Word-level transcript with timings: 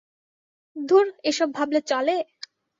ধুর 0.75 1.05
এসব 1.23 1.49
ভাবলে 1.57 1.79
চলে! 1.87 2.15